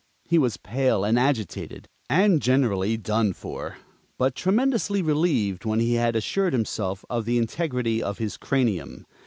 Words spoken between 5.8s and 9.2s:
had assured himself of the integrity of his cranium.